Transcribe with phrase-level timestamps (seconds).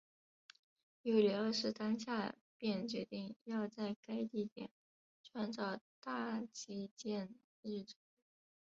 [1.03, 4.71] 尤里二世当下便决定要在该地点
[5.21, 7.29] 建造大基捷
[7.61, 7.99] 日城。